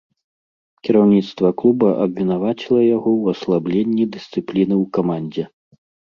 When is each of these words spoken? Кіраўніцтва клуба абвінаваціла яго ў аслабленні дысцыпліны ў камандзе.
Кіраўніцтва 0.87 1.49
клуба 1.61 1.89
абвінаваціла 2.05 2.81
яго 2.85 3.11
ў 3.21 3.35
аслабленні 3.35 4.03
дысцыпліны 4.15 4.75
ў 4.81 4.89
камандзе. 4.99 5.45